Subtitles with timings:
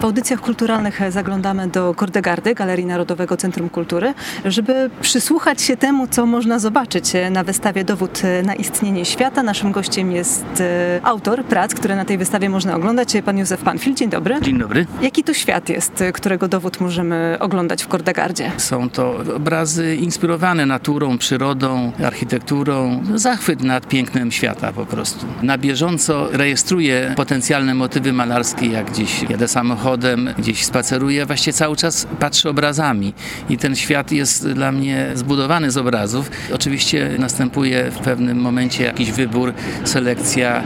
[0.00, 6.26] W audycjach kulturalnych zaglądamy do Kordegardy, Galerii Narodowego Centrum Kultury, żeby przysłuchać się temu, co
[6.26, 9.42] można zobaczyć na wystawie Dowód na istnienie świata.
[9.42, 13.94] Naszym gościem jest e, autor prac, które na tej wystawie można oglądać, pan Józef Panfil.
[13.94, 14.40] Dzień dobry.
[14.42, 14.86] Dzień dobry.
[15.02, 18.52] Jaki to świat jest, którego dowód możemy oglądać w Kordegardzie?
[18.56, 23.02] Są to obrazy inspirowane naturą, przyrodą, architekturą.
[23.14, 25.26] Zachwyt nad pięknem świata po prostu.
[25.42, 31.76] Na bieżąco rejestruję potencjalne motywy malarskie, jak gdzieś jadę samochodem, samochodem, gdzieś spaceruję, właściwie cały
[31.76, 33.14] czas patrzę obrazami
[33.48, 36.30] i ten świat jest dla mnie zbudowany z obrazów.
[36.52, 39.54] Oczywiście następuje w pewnym momencie jakiś wybór,
[39.84, 40.62] selekcja,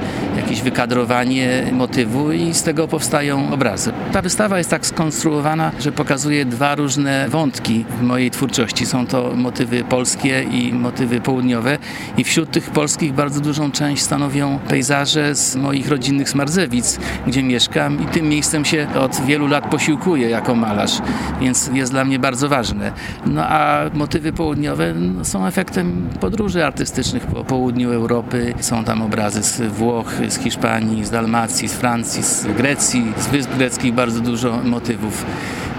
[0.50, 3.92] jakieś wykadrowanie motywu i z tego powstają obrazy.
[4.12, 8.86] Ta wystawa jest tak skonstruowana, że pokazuje dwa różne wątki w mojej twórczości.
[8.86, 11.78] Są to motywy polskie i motywy południowe
[12.16, 18.02] i wśród tych polskich bardzo dużą część stanowią pejzaże z moich rodzinnych Smarzewic, gdzie mieszkam
[18.02, 20.98] i tym miejscem się od wielu lat posiłkuję jako malarz,
[21.40, 22.93] więc jest dla mnie bardzo ważne.
[23.26, 28.54] No a motywy południowe no, są efektem podróży artystycznych po południu Europy.
[28.60, 33.51] Są tam obrazy z Włoch, z Hiszpanii, z Dalmacji, z Francji, z Grecji, z Wysp
[33.51, 35.24] Greckich bardzo dużo motywów.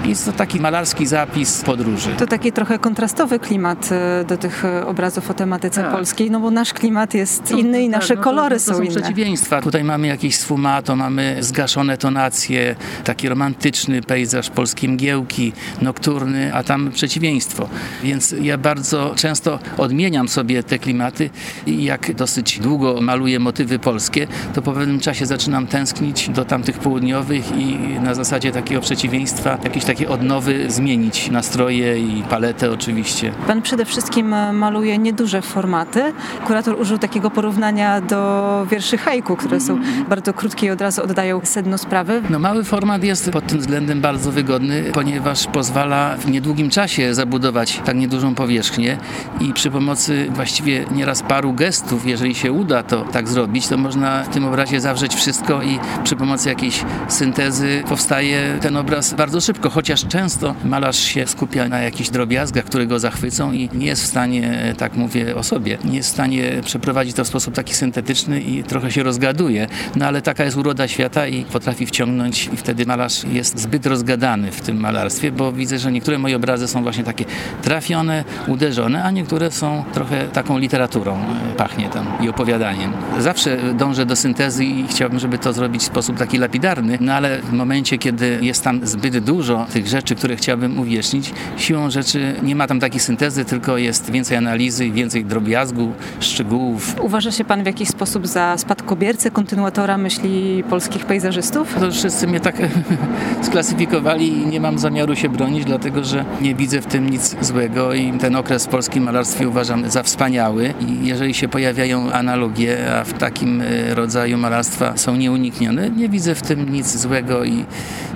[0.06, 2.10] Jest to taki malarski zapis podróży.
[2.18, 5.92] To taki trochę kontrastowy klimat e, do tych e, obrazów o tematyce tak.
[5.92, 8.72] polskiej, no bo nasz klimat jest no, inny i tak, nasze no, kolory to, to
[8.72, 8.96] są, są inne.
[8.96, 9.62] przeciwieństwa.
[9.62, 16.92] Tutaj mamy jakieś sfumato, mamy zgaszone tonacje, taki romantyczny pejzaż polskiej mgiełki, nokturny, a tam
[16.92, 17.70] przeciwieństwo.
[18.04, 21.30] Więc ja bardzo często odmieniam sobie te klimaty
[21.66, 26.80] i jak dosyć długo maluję motywy polskie, to po pewnym czasie zaczynam tęsknić do tamtych
[26.80, 33.32] południowych i na zasadzie takiego przeciwieństwa jakieś takie odnowy zmienić nastroje i paletę oczywiście.
[33.48, 36.14] Pan przede wszystkim e, maluje nieduże formaty.
[36.48, 40.06] Kurator użył takiego porównania do wierszy haiku, które są mhm.
[40.06, 42.22] bardzo krótkie i od razu oddają sedno sprawy.
[42.30, 47.82] No mały format jest pod tym względem bardzo wygodny, ponieważ pozwala w niedługim czasie zabudować
[47.86, 48.98] tak niedużą powierzchnię
[49.40, 54.24] i przy pomocy właściwie nieraz paru gestów, jeżeli się uda to tak zrobić, to można
[54.24, 59.70] w tym obrazie zawrzeć wszystko i przy pomocy jakiejś syntezy powstaje ten obraz bardzo szybko,
[59.82, 64.06] chociaż często malarz się skupia na jakichś drobiazgach, które go zachwycą i nie jest w
[64.06, 68.42] stanie, tak mówię o sobie, nie jest w stanie przeprowadzić to w sposób taki syntetyczny
[68.42, 69.68] i trochę się rozgaduje.
[69.96, 74.52] No ale taka jest uroda świata i potrafi wciągnąć i wtedy malarz jest zbyt rozgadany
[74.52, 77.26] w tym malarstwie, bo widzę, że niektóre moje obrazy są właśnie takie
[77.62, 82.94] trafione, uderzone, a niektóre są trochę taką literaturą, e, pachnie tam i opowiadaniem.
[83.20, 87.42] Zawsze dążę do syntezy i chciałbym, żeby to zrobić w sposób taki lapidarny, no ale
[87.42, 91.34] w momencie, kiedy jest tam zbyt dużo tych rzeczy, które chciałbym uwiecznić.
[91.58, 96.96] Siłą rzeczy nie ma tam takiej syntezy, tylko jest więcej analizy i więcej drobiazgu, szczegółów.
[97.02, 101.76] Uważa się pan w jakiś sposób za spadkobiercę, kontynuatora myśli polskich pejzażystów?
[101.80, 102.56] To wszyscy mnie tak
[103.48, 107.94] sklasyfikowali i nie mam zamiaru się bronić, dlatego że nie widzę w tym nic złego
[107.94, 113.04] i ten okres w polskim malarstwie uważam za wspaniały i jeżeli się pojawiają analogie, a
[113.04, 117.66] w takim e, rodzaju malarstwa są nieuniknione, nie widzę w tym nic złego i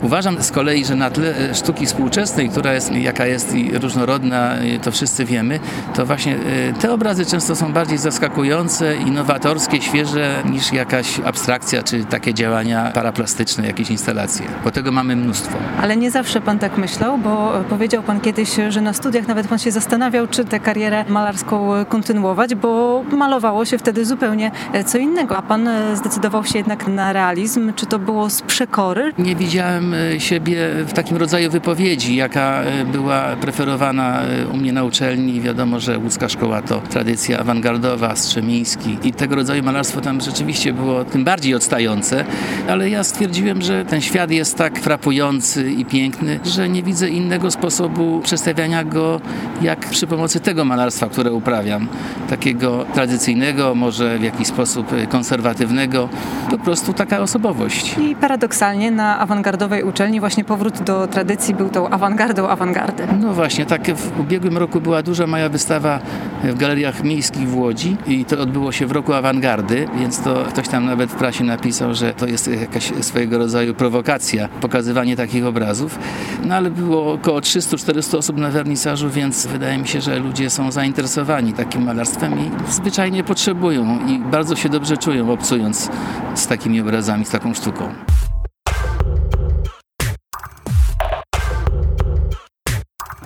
[0.01, 4.55] uważam z kolei, że na tle e, sztuki współczesnej, która jest jaka jest i różnorodna,
[4.83, 5.59] to wszyscy wiemy,
[5.95, 12.05] to właśnie e, te obrazy często są bardziej zaskakujące, innowatorskie, świeże niż jakaś abstrakcja czy
[12.05, 14.45] takie działania paraplastyczne, jakieś instalacje.
[14.63, 15.57] Bo tego mamy mnóstwo.
[15.81, 19.59] Ale nie zawsze pan tak myślał, bo powiedział pan kiedyś, że na studiach nawet pan
[19.59, 25.37] się zastanawiał, czy tę karierę malarską kontynuować, bo malowało się wtedy zupełnie e, co innego.
[25.37, 27.73] A pan zdecydował się jednak na realizm.
[27.75, 29.13] Czy to było z przekory?
[29.17, 30.57] Nie widziałem siebie
[30.87, 35.41] w takim rodzaju wypowiedzi, jaka e, była preferowana e, u mnie na uczelni.
[35.41, 41.05] Wiadomo, że łódzka szkoła to tradycja awangardowa, Strzemiński i tego rodzaju malarstwo tam rzeczywiście było
[41.05, 42.25] tym bardziej odstające,
[42.69, 47.51] ale ja stwierdziłem, że ten świat jest tak frapujący i piękny, że nie widzę innego
[47.51, 49.21] sposobu przedstawiania go
[49.61, 51.87] jak przy pomocy tego malarstwa, które uprawiam.
[52.29, 56.09] Takiego tradycyjnego, może w jakiś sposób e, konserwatywnego,
[56.49, 57.95] po prostu taka osobowość.
[57.97, 61.24] I paradoksalnie na awangardowej uczelni właśnie powrót do tradycji
[61.57, 63.03] był tą awangardą awangardy.
[63.19, 65.99] No właśnie, tak w ubiegłym roku była duża moja wystawa
[66.43, 70.67] w galeriach miejskich w Łodzi i to odbyło się w roku awangardy, więc to ktoś
[70.67, 75.99] tam nawet w prasie napisał, że to jest jakaś swojego rodzaju prowokacja, pokazywanie takich obrazów.
[76.43, 80.71] No ale było około 300-400 osób na wernisażu, więc wydaje mi się, że ludzie są
[80.71, 85.89] zainteresowani takim malarstwem i zwyczajnie potrzebują i bardzo się dobrze czują obcując
[86.35, 87.89] z takimi obrazami, z taką sztuką.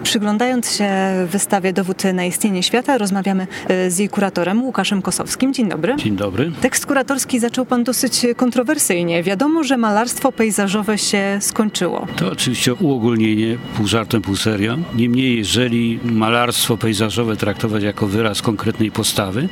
[0.09, 0.89] Przyglądając się
[1.27, 3.47] wystawie Dowód na istnienie świata, rozmawiamy
[3.87, 5.53] z jej kuratorem Łukaszem Kosowskim.
[5.53, 5.95] Dzień dobry.
[5.95, 6.51] Dzień dobry.
[6.61, 9.23] Tekst kuratorski zaczął pan dosyć kontrowersyjnie.
[9.23, 12.07] Wiadomo, że malarstwo pejzażowe się skończyło.
[12.15, 14.77] To oczywiście uogólnienie, pół żartem, pół serio.
[14.95, 19.49] Niemniej, jeżeli malarstwo pejzażowe traktować jako wyraz konkretnej postawy,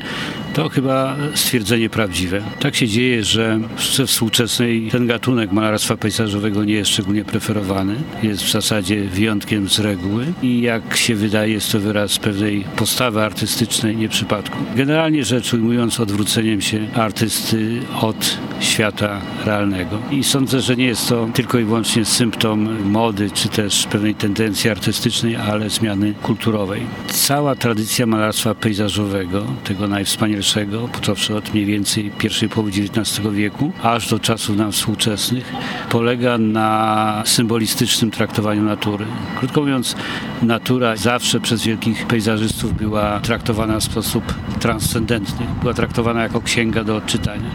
[0.53, 2.41] to chyba stwierdzenie prawdziwe.
[2.59, 7.95] Tak się dzieje, że sztuce współczesnej ten gatunek malarstwa pejzażowego nie jest szczególnie preferowany.
[8.23, 13.21] Jest w zasadzie wyjątkiem z reguły i jak się wydaje, jest to wyraz pewnej postawy
[13.21, 14.57] artystycznej, nie przypadku.
[14.75, 19.97] Generalnie rzecz ujmując, odwróceniem się artysty od świata realnego.
[20.11, 24.69] I sądzę, że nie jest to tylko i wyłącznie symptom mody, czy też pewnej tendencji
[24.69, 26.81] artystycznej, ale zmiany kulturowej.
[27.07, 34.09] Cała tradycja malarstwa pejzażowego, tego najwspanialszego, począwszy od mniej więcej pierwszej połowy XIX wieku, aż
[34.09, 35.53] do czasów nam współczesnych,
[35.89, 39.05] polega na symbolistycznym traktowaniu natury.
[39.39, 39.95] Krótko mówiąc,
[40.41, 44.23] natura zawsze przez wielkich pejzażystów była traktowana w sposób
[44.59, 47.49] transcendentny, była traktowana jako księga do odczytania.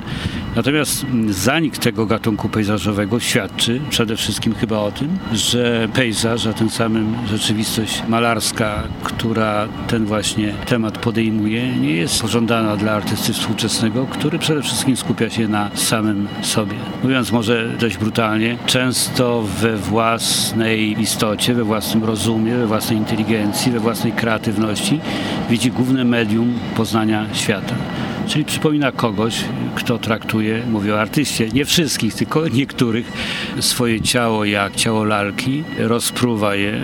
[0.56, 6.70] Natomiast zanik tego gatunku pejzażowego świadczy przede wszystkim chyba o tym, że pejzaż, a tym
[6.70, 14.38] samym rzeczywistość malarska, która ten właśnie temat podejmuje, nie jest pożądana dla artysty współczesnego, który
[14.38, 16.76] przede wszystkim skupia się na samym sobie.
[17.02, 23.81] Mówiąc może dość brutalnie, często we własnej istocie, we własnym rozumie, we własnej inteligencji, we
[23.81, 25.00] własnej kreatywności
[25.50, 27.75] widzi główne medium poznania świata.
[28.26, 33.12] Czyli przypomina kogoś, kto traktuje, mówię o artyście, nie wszystkich, tylko niektórych,
[33.60, 36.80] swoje ciało jak ciało lalki, rozpruwa je,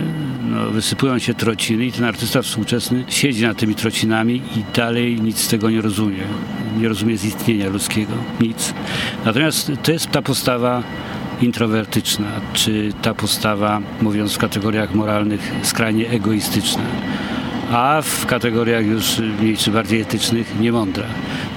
[0.50, 5.38] no, wysypują się trociny i ten artysta współczesny siedzi nad tymi trocinami i dalej nic
[5.38, 6.22] z tego nie rozumie.
[6.80, 8.74] Nie rozumie z istnienia ludzkiego, nic.
[9.24, 10.82] Natomiast to jest ta postawa
[11.40, 16.82] introwertyczna, czy ta postawa, mówiąc w kategoriach moralnych, skrajnie egoistyczna
[17.72, 21.04] a w kategoriach już mniej czy bardziej etycznych niemądra.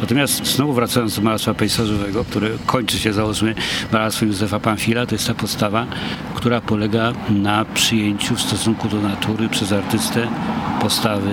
[0.01, 3.55] Natomiast znowu wracając do malarstwa pejzażowego, które kończy się załóżmy
[3.91, 5.85] malarstwem Józefa Panfila, to jest ta postawa,
[6.35, 10.27] która polega na przyjęciu w stosunku do natury przez artystę
[10.81, 11.31] postawy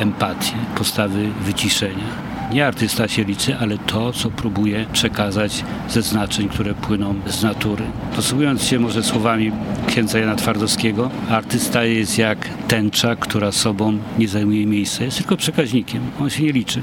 [0.00, 6.74] empatii, postawy wyciszenia nie artysta się liczy, ale to, co próbuje przekazać ze znaczeń, które
[6.74, 7.84] płyną z natury.
[8.16, 9.52] Posługując się może słowami
[9.86, 16.02] księdza Jana Twardowskiego, artysta jest jak tęcza, która sobą nie zajmuje miejsca, jest tylko przekaźnikiem,
[16.20, 16.82] on się nie liczy.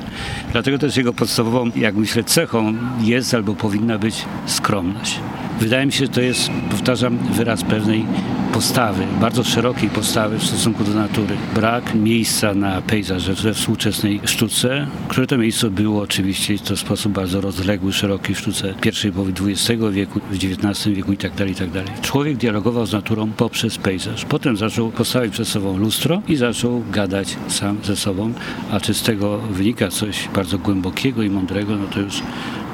[0.52, 5.20] Dlatego też jego podstawową, jak myślę, cechą jest albo powinna być skromność.
[5.60, 8.06] Wydaje mi się, że to jest, powtarzam, wyraz pewnej
[8.56, 11.38] postawy, bardzo szerokiej postawy w stosunku do natury.
[11.56, 17.12] Brak miejsca na pejzaż we współczesnej sztuce, które to miejsce było oczywiście to w sposób
[17.12, 21.84] bardzo rozległy, szeroki w sztuce pierwszej połowy XX wieku, w XIX wieku itd., tak itd.
[21.84, 24.26] Tak Człowiek dialogował z naturą poprzez pejzaż.
[24.26, 28.34] Potem zaczął postawić przed sobą lustro i zaczął gadać sam ze sobą,
[28.72, 32.22] a czy z tego wynika coś bardzo głębokiego i mądrego, no to już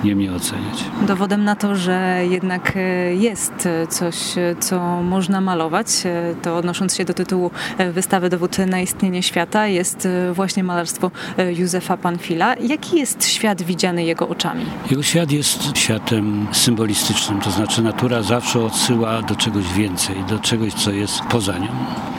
[0.03, 0.85] nie mnie oceniać.
[1.07, 4.15] Dowodem na to, że jednak e, jest coś,
[4.59, 9.67] co można malować, e, to odnosząc się do tytułu e, wystawy Dowód na istnienie świata,
[9.67, 11.11] jest właśnie malarstwo
[11.57, 12.55] Józefa Panfila.
[12.55, 14.65] Jaki jest świat widziany jego oczami?
[14.91, 20.73] Jego świat jest światem symbolistycznym, to znaczy natura zawsze odsyła do czegoś więcej, do czegoś,
[20.73, 21.67] co jest poza nią.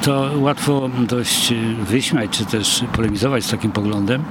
[0.03, 4.25] To łatwo dość wyśmiać, czy też polemizować z takim poglądem,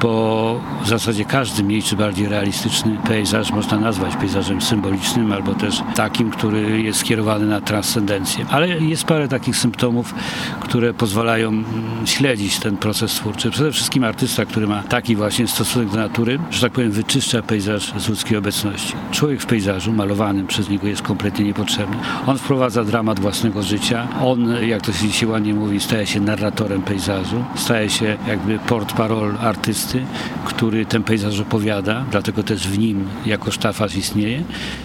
[0.00, 5.82] bo w zasadzie każdy mniej czy bardziej realistyczny pejzaż można nazwać pejzażem symbolicznym albo też
[5.94, 8.46] takim, który jest skierowany na transcendencję.
[8.50, 10.14] Ale jest parę takich symptomów,
[10.60, 11.64] które pozwalają mm,
[12.04, 13.50] śledzić ten proces twórczy.
[13.50, 17.92] Przede wszystkim artysta, który ma taki właśnie stosunek do natury, że tak powiem, wyczyszcza pejzaż
[17.98, 18.94] z ludzkiej obecności.
[19.10, 21.96] Człowiek w pejzażu malowanym przez niego jest kompletnie niepotrzebny.
[22.26, 24.08] On wprowadza dramat własnego życia.
[24.22, 28.92] On, jak to się dzisiaj ładnie mówi, staje się narratorem pejzażu, staje się jakby port
[28.92, 30.02] parol artysty artysty,
[30.44, 34.42] który ten pejzaż opowiada, dlatego też w nim jako sztafaż istnieje.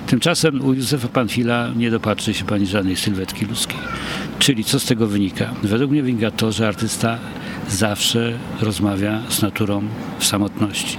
[0.07, 3.79] Tymczasem u Józefa Panfila nie dopatrzy się pani żadnej sylwetki ludzkiej.
[4.39, 5.53] Czyli co z tego wynika?
[5.63, 7.17] Według mnie wynika to, że artysta
[7.69, 9.83] zawsze rozmawia z naturą
[10.19, 10.97] w samotności.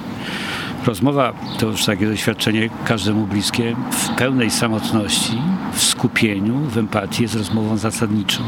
[0.86, 5.38] Rozmowa to już takie doświadczenie każdemu bliskie w pełnej samotności,
[5.72, 8.42] w skupieniu, w empatii jest rozmową zasadniczą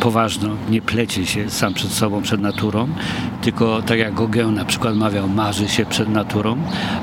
[0.00, 2.88] poważną, nie plecie się sam przed sobą, przed naturą,
[3.42, 6.56] tylko tak jak Gauguin na przykład mawiał, marzy się przed naturą,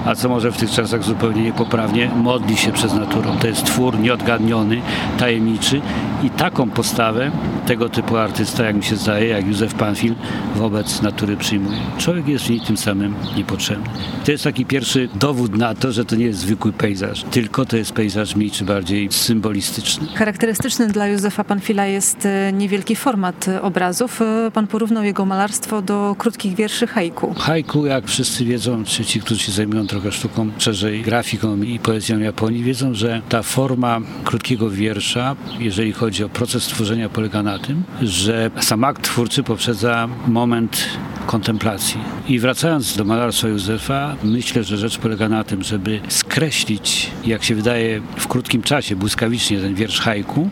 [0.06, 3.38] a co może w tych czasach zupełnie niepoprawnie, modli się przez naturą.
[3.38, 4.82] To jest twór nieodgadniony,
[5.20, 5.82] tajemniczy
[6.24, 7.32] i taką postawę
[7.68, 10.16] tego typu artysta, jak mi się zdaje, jak Józef Panfil,
[10.56, 11.78] wobec natury przyjmuje.
[11.98, 13.90] Człowiek jest w niej tym samym niepotrzebny.
[14.26, 17.78] To jest taki pierwszy dowód na to, że to nie jest zwykły pejzaż, tylko to
[17.78, 20.08] jest pejzaż mniej czy bardziej symbolistyczny.
[20.16, 24.20] Charakterystyczny dla Józefa Panfila jest e, niewielki format obrazów.
[24.54, 27.34] Pan porównał jego malarstwo do krótkich wierszy haiku.
[27.34, 32.20] Haiku, jak wszyscy wiedzą, czy ci, którzy się zajmują trochę sztuką, szerzej grafiką i poezją
[32.20, 37.84] Japonii, wiedzą, że ta forma krótkiego wiersza, jeżeli chodzi o proces tworzenia, polega na tym,
[38.02, 40.86] że sam akt twórczy poprzedza moment
[41.28, 41.98] kontemplacji.
[42.28, 47.56] I wracając do malarstwa Józefa, myślę, że rzecz polega na tym, żeby skreślić, jak się
[47.56, 50.50] wydaje, w krótkim czasie, błyskawicznie ten wiersz haiku,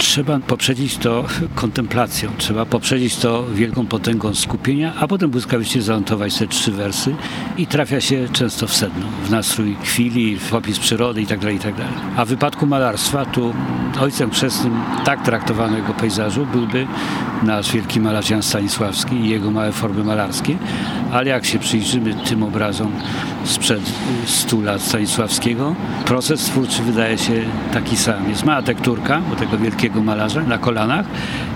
[0.00, 6.46] trzeba poprzedzić to kontemplacją, trzeba poprzedzić to wielką potęgą skupienia, a potem błyskawicznie zanotować te
[6.46, 7.14] trzy wersy
[7.56, 11.42] i trafia się często w sedno, w nastrój chwili, w opis przyrody itd.
[11.42, 11.78] Tak itd.
[11.78, 13.54] Tak a w wypadku malarstwa, tu
[14.00, 14.72] ojcem chrzestnym
[15.04, 16.86] tak traktowanego pejzażu byłby
[17.42, 20.56] nasz wielki malarz Jan Stanisławski i jego małe formy malarskie,
[21.12, 22.92] ale jak się przyjrzymy tym obrazom
[23.44, 23.80] sprzed
[24.26, 27.32] 100 lat Stanisławskiego, proces twórczy wydaje się
[27.72, 28.28] taki sam.
[28.28, 31.06] Jest mała tekturka, bo tego wielkiego malarza na kolanach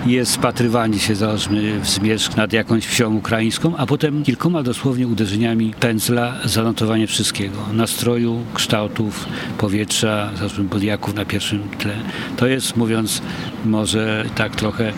[0.05, 5.73] jest spatrywanie się, załóżmy, w zmierzch nad jakąś wsią ukraińską, a potem kilkoma dosłownie uderzeniami
[5.79, 7.57] pędzla zanotowanie wszystkiego.
[7.73, 9.25] Nastroju, kształtów,
[9.57, 11.95] powietrza, załóżmy bodiaków na pierwszym tle.
[12.37, 13.21] To jest, mówiąc
[13.65, 14.93] może tak trochę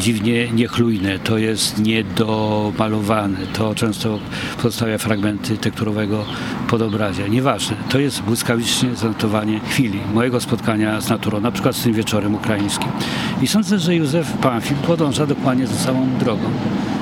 [0.00, 4.18] dziwnie niechlujne, to jest niedomalowane, to często
[4.62, 6.24] pozostawia fragmenty tekturowego
[6.68, 7.26] podobrazia.
[7.26, 12.34] Nieważne, to jest błyskawicznie zanotowanie chwili, mojego spotkania z naturą, na przykład z tym wieczorem
[12.34, 12.88] ukraińskim.
[13.42, 16.50] I sądzę, że Józef Pamfil podąża dokładnie za samą drogą.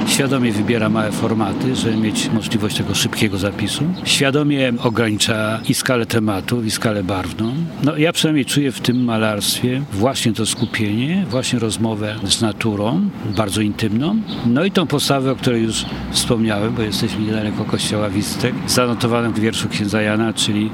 [0.09, 3.85] Świadomie wybiera małe formaty, żeby mieć możliwość tego szybkiego zapisu.
[4.05, 7.55] Świadomie ogranicza i skalę tematu, i skalę barwną.
[7.83, 13.61] No ja przynajmniej czuję w tym malarstwie właśnie to skupienie, właśnie rozmowę z naturą, bardzo
[13.61, 14.17] intymną.
[14.47, 19.41] No i tą postawę, o której już wspomniałem, bo jesteśmy niedaleko kościoła Wistek, zanotowanym w
[19.41, 20.71] wierszu księdza Jana, czyli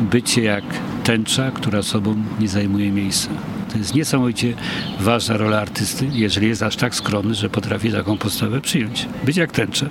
[0.00, 0.64] bycie jak
[1.04, 3.51] tęcza, która sobą nie zajmuje miejsca.
[3.72, 4.54] To jest niesamowicie
[5.00, 9.08] ważna rola artysty, jeżeli jest aż tak skromny, że potrafi taką postawę przyjąć.
[9.24, 9.88] Być jak tęcze.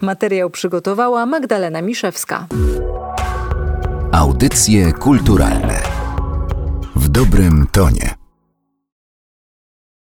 [0.00, 2.46] Materiał przygotowała Magdalena Miszewska.
[4.12, 5.82] Audycje kulturalne
[6.96, 8.19] w dobrym tonie.